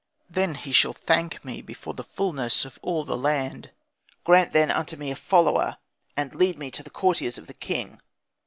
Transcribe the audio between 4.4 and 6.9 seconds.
then unto me a follower, and lead me to the